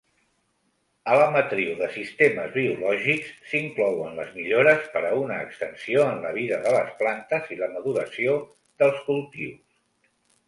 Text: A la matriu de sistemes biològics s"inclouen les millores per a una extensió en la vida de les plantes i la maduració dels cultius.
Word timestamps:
A 1.09 1.17
la 1.21 1.25
matriu 1.33 1.73
de 1.81 1.89
sistemes 1.95 2.47
biològics 2.53 3.27
s"inclouen 3.49 4.15
les 4.19 4.31
millores 4.37 4.87
per 4.95 5.03
a 5.09 5.13
una 5.25 5.37
extensió 5.49 6.05
en 6.13 6.19
la 6.25 6.31
vida 6.37 6.59
de 6.63 6.73
les 6.77 6.89
plantes 7.03 7.51
i 7.57 7.59
la 7.61 7.69
maduració 7.75 8.39
dels 8.85 9.05
cultius. 9.11 10.11